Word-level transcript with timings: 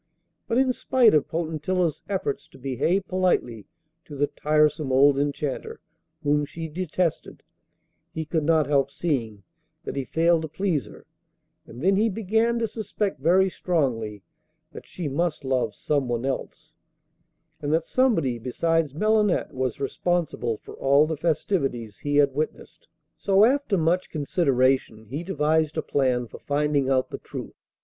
But, 0.47 0.57
in 0.57 0.73
spite 0.73 1.13
of 1.13 1.27
Potentilla's 1.27 2.01
efforts 2.09 2.47
to 2.47 2.57
behave 2.57 3.05
politely 3.07 3.67
to 4.05 4.15
the 4.15 4.25
tiresome 4.25 4.91
old 4.91 5.19
Enchanter, 5.19 5.79
whom 6.23 6.43
she 6.43 6.67
detested, 6.67 7.43
he 8.11 8.25
could 8.25 8.43
not 8.43 8.65
help 8.65 8.89
seeing 8.89 9.43
that 9.83 9.95
he 9.95 10.03
failed 10.03 10.41
to 10.41 10.47
please 10.47 10.87
her, 10.87 11.05
and 11.67 11.83
then 11.83 11.97
he 11.97 12.09
began 12.09 12.57
to 12.57 12.67
suspect 12.67 13.19
very 13.19 13.47
strongly 13.47 14.23
that 14.71 14.87
she 14.87 15.07
must 15.07 15.45
love 15.45 15.75
someone 15.75 16.25
else, 16.25 16.75
and 17.61 17.71
that 17.71 17.85
somebody 17.85 18.39
besides 18.39 18.95
Melinette 18.95 19.53
was 19.53 19.79
responsible 19.79 20.57
for 20.57 20.73
all 20.77 21.05
the 21.05 21.15
festivities 21.15 21.99
he 21.99 22.15
had 22.15 22.33
witnessed. 22.33 22.87
So 23.19 23.45
after 23.45 23.77
much 23.77 24.09
consideration 24.09 25.05
he 25.05 25.23
devised 25.23 25.77
a 25.77 25.83
plan 25.83 26.25
for 26.27 26.39
finding 26.39 26.89
out 26.89 27.11
the 27.11 27.19
truth. 27.19 27.53